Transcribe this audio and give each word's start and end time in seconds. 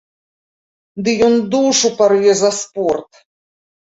Ды 1.07 1.13
ён 1.27 1.35
душу 1.57 1.87
парве 2.03 2.31
за 2.43 2.51
спорт! 2.65 3.11